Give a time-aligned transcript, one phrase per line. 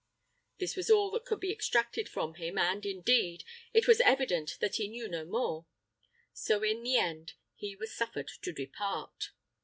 [0.57, 4.77] This was all that could be extracted from him, and, indeed, it was evident that
[4.77, 5.67] he knew no more;
[6.33, 9.29] so, in the end, he was suffered to depart.